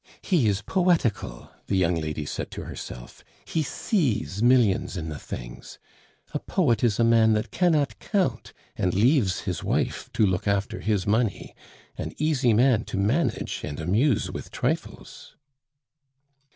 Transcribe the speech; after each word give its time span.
"He 0.23 0.47
is 0.47 0.63
poetical," 0.63 1.51
the 1.67 1.77
young 1.77 1.93
lady 1.93 2.25
said 2.25 2.49
to 2.49 2.63
herself; 2.63 3.23
"he 3.45 3.61
sees 3.61 4.41
millions 4.41 4.97
in 4.97 5.09
the 5.09 5.19
things. 5.19 5.77
A 6.33 6.39
poet 6.39 6.83
is 6.83 6.99
a 6.99 7.03
man 7.03 7.33
that 7.33 7.51
cannot 7.51 7.99
count 7.99 8.51
and 8.75 8.95
leaves 8.95 9.41
his 9.41 9.63
wife 9.63 10.09
to 10.13 10.25
look 10.25 10.47
after 10.47 10.79
his 10.79 11.05
money 11.05 11.53
an 11.99 12.13
easy 12.17 12.51
man 12.51 12.83
to 12.85 12.97
manage 12.97 13.61
and 13.63 13.79
amuse 13.79 14.31
with 14.31 14.49
trifles." 14.49 15.35